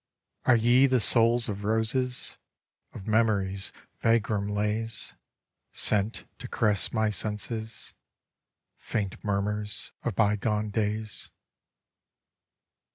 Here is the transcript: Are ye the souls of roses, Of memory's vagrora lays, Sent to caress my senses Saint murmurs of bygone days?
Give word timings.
Are 0.45 0.55
ye 0.55 0.87
the 0.87 0.99
souls 0.99 1.47
of 1.47 1.63
roses, 1.63 2.39
Of 2.91 3.05
memory's 3.05 3.71
vagrora 4.01 4.51
lays, 4.51 5.13
Sent 5.73 6.25
to 6.39 6.47
caress 6.47 6.91
my 6.91 7.11
senses 7.11 7.93
Saint 8.79 9.23
murmurs 9.23 9.91
of 10.01 10.15
bygone 10.15 10.71
days? 10.71 11.29